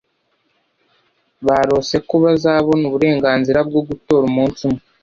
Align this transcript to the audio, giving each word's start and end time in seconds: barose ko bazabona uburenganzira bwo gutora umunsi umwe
barose 1.45 1.95
ko 2.07 2.15
bazabona 2.23 2.83
uburenganzira 2.89 3.59
bwo 3.67 3.81
gutora 3.87 4.23
umunsi 4.31 4.59
umwe 4.67 4.81